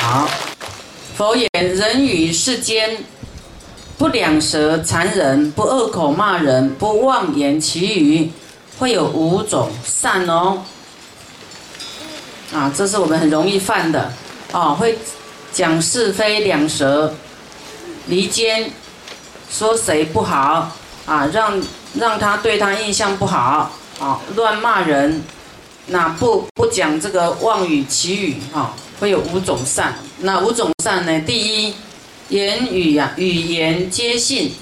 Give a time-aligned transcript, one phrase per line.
[0.00, 0.26] 好，
[1.14, 3.04] 佛言：人与世间
[3.98, 8.30] 不两舌残忍，不恶口骂人，不妄言其语，
[8.78, 10.62] 会有五种善哦。
[12.50, 14.10] 啊，这是我们很容易犯的
[14.52, 14.98] 哦，会
[15.52, 17.14] 讲是非两舌，
[18.06, 18.70] 离间，
[19.50, 20.72] 说谁不好
[21.04, 21.62] 啊，让
[21.94, 23.70] 让他对他印象不好
[24.00, 25.22] 啊，乱骂人，
[25.90, 28.74] 那不不讲这个妄语绮语哈。
[29.00, 31.20] 会有五种善，那五种善呢？
[31.20, 31.74] 第一，
[32.28, 34.52] 言语呀，语言皆信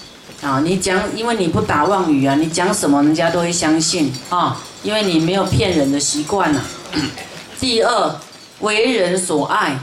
[0.41, 0.60] 啊。
[0.60, 6.62] 你讲，因为你不打妄语啊，你讲什么人家都会相信啊，因为你没有骗人的习惯呐。
[7.59, 8.16] 第二，
[8.60, 9.76] 为人所爱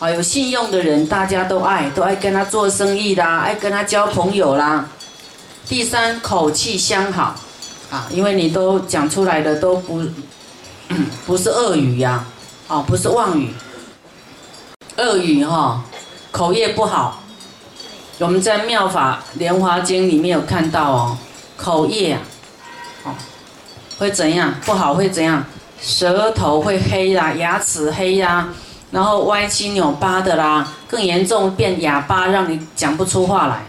[0.00, 4.88] 啊，有信用的人大家都爱，都爱跟他做生意啦，爱跟他交朋友啦。
[5.68, 7.36] 第三，口气相好
[7.90, 10.02] 啊，因为你都讲出来的都不
[11.24, 12.24] 不是恶语呀，
[12.66, 13.52] 啊，不是妄语。
[14.96, 15.84] 恶语哈，
[16.32, 17.22] 口业不好。
[18.18, 21.18] 我们在《妙法莲华经》里面有看到哦，
[21.56, 22.20] 口业啊，
[23.04, 23.14] 哦，
[23.98, 24.52] 会怎样？
[24.66, 25.44] 不好会怎样？
[25.80, 28.48] 舌头会黑啦，牙齿黑呀，
[28.90, 33.62] 然后歪七扭八的啦，更严重变哑巴，让你讲不出话来。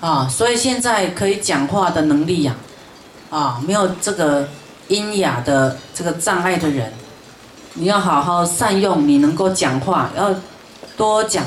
[0.00, 2.54] 啊，所以现在可以讲话的能力呀，
[3.30, 4.48] 啊，没有这个
[4.90, 6.92] 音哑的这个障碍的人。
[7.74, 10.34] 你要好好善用，你能够讲话，要
[10.96, 11.44] 多讲，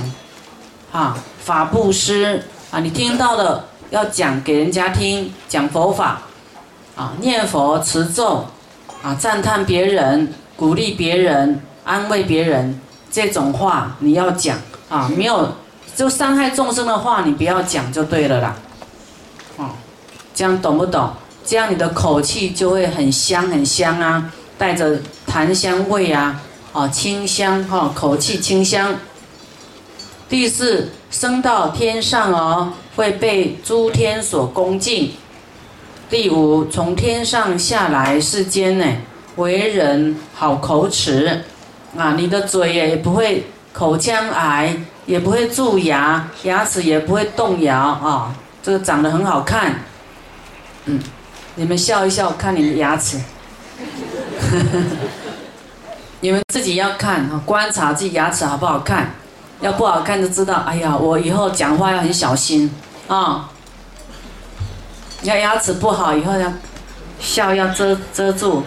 [0.91, 2.41] 啊，法布施
[2.71, 6.21] 啊，你听到的要讲给人家听，讲佛法，
[6.95, 8.47] 啊，念佛持咒，
[9.03, 12.79] 啊，赞叹别人，鼓励别人，安慰别人，
[13.11, 14.57] 这种话你要讲，
[14.87, 15.51] 啊，没有
[15.93, 18.55] 就伤害众生的话，你不要讲就对了啦，
[19.57, 19.71] 哦，
[20.33, 21.11] 这样懂不懂？
[21.45, 24.31] 这样你的口气就会很香很香啊。
[24.55, 26.39] 带着檀香味啊，
[26.71, 28.95] 哦清香哈，口气清香。
[30.29, 35.11] 第四，升到天上哦，会被诸天所恭敬。
[36.09, 38.85] 第五，从天上下来世间呢，
[39.35, 41.41] 为人好口齿
[41.97, 49.83] 啊，你的嘴也不会口腔癌，也不会蛀牙，牙齿也不会动摇啊，这个长得很好看。
[50.85, 50.99] 嗯，
[51.55, 53.21] 你们笑一笑，看你的牙齿。
[56.21, 59.11] 你们自己要看哈，观察自己牙齿好不好看，
[59.61, 60.63] 要不好看就知道。
[60.65, 62.73] 哎呀，我以后讲话要很小心
[63.07, 63.51] 啊。
[65.21, 66.51] 要牙齿不好，以后要
[67.19, 68.63] 笑要遮遮住。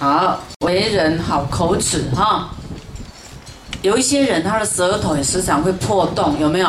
[0.00, 2.50] 好，为人好口齿哈。
[3.82, 6.68] 有一些人他的舌头也时常会破洞，有没有？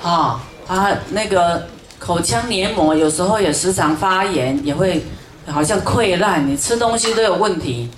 [0.00, 1.68] 好，他那个。
[1.98, 5.04] 口腔黏膜有时候也时常发炎，也会
[5.46, 7.90] 好像溃烂，你吃东西都有问题，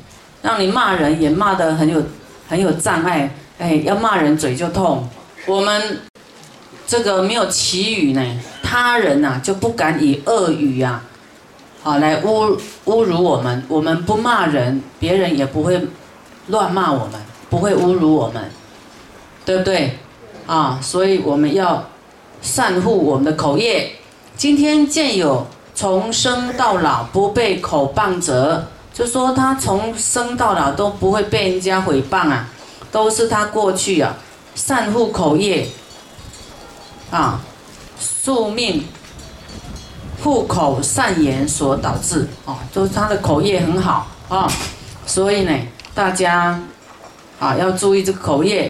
[0.42, 2.02] 让你骂人也骂得很有
[2.48, 5.08] 很有障碍，哎，要骂人嘴就痛。
[5.46, 6.00] 我们
[6.86, 11.02] 这个没有祈语呢，他人呐就不敢以恶语呀，
[11.82, 13.62] 好来侮侮辱我们。
[13.68, 15.80] 我们不骂人，别人也不会
[16.48, 18.42] 乱骂我们，不会侮辱我们，
[19.44, 19.98] 对不对？
[20.46, 21.84] 啊，所以我们要。
[22.42, 23.92] 善护我们的口业。
[24.36, 32.48] 今天见有从生到老不被口谤者，就说他从生到老都不会被人家诽谤啊，
[32.90, 34.16] 都是他过去啊
[34.54, 35.68] 善护口业
[37.10, 37.40] 啊，
[37.98, 38.84] 宿命
[40.22, 44.50] 护口善言所导致啊，就是他的口业很好啊，
[45.06, 45.54] 所以呢，
[45.94, 46.60] 大家
[47.38, 48.68] 啊要注意这个口业。